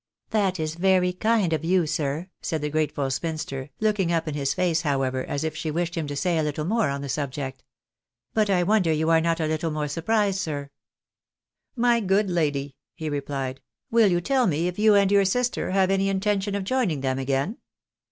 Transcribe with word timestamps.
"That 0.31 0.59
is 0.59 0.73
very 0.73 1.13
kind 1.13 1.53
of 1.53 1.63
you." 1.63 1.85
said 1.85 2.27
the 2.59 2.71
grateful 2.71 3.11
spinster; 3.11 3.69
looking 3.79 4.11
up 4.11 4.27
in 4.27 4.33
his 4.33 4.55
face, 4.55 4.81
however, 4.81 5.23
as 5.23 5.43
if 5.43 5.55
she 5.55 5.69
wished 5.69 5.93
him 5.93 6.07
to 6.07 6.15
say 6.15 6.39
a 6.39 6.41
little 6.41 6.65
more 6.65 6.89
on 6.89 7.01
the 7.03 7.07
subject." 7.07 7.63
But 8.33 8.49
I 8.49 8.63
wonder 8.63 8.91
you 8.91 9.11
are 9.11 9.21
not 9.21 9.39
a 9.39 9.45
little 9.45 9.69
more 9.69 9.87
surprised, 9.87 10.39
sir."" 10.39 10.71
My 11.91 11.99
good 11.99 12.31
lady," 12.31 12.77
he 12.95 13.11
replied," 13.11 13.61
will 13.91 14.07
you 14.07 14.21
tell 14.21 14.47
me 14.47 14.67
if 14.67 14.79
you 14.79 14.95
and 14.95 15.11
your 15.11 15.23
sister 15.23 15.69
have 15.69 15.91
any 15.91 16.09
intention 16.09 16.55
of 16.55 16.63
joining 16.63 17.01
them 17.01 17.19
again 17.19 17.57